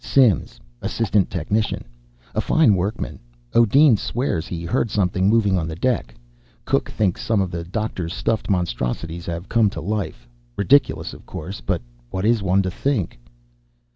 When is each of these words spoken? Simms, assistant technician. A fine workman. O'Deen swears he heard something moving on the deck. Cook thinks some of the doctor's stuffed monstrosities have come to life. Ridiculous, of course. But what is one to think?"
Simms, 0.03 0.59
assistant 0.81 1.29
technician. 1.29 1.83
A 2.33 2.41
fine 2.41 2.73
workman. 2.73 3.19
O'Deen 3.53 3.97
swears 3.97 4.47
he 4.47 4.65
heard 4.65 4.89
something 4.89 5.29
moving 5.29 5.59
on 5.59 5.67
the 5.67 5.75
deck. 5.75 6.15
Cook 6.65 6.89
thinks 6.89 7.21
some 7.23 7.39
of 7.39 7.51
the 7.51 7.63
doctor's 7.63 8.11
stuffed 8.11 8.49
monstrosities 8.49 9.27
have 9.27 9.47
come 9.47 9.69
to 9.69 9.79
life. 9.79 10.27
Ridiculous, 10.57 11.13
of 11.13 11.27
course. 11.27 11.61
But 11.61 11.83
what 12.09 12.25
is 12.25 12.41
one 12.41 12.63
to 12.63 12.71
think?" 12.71 13.19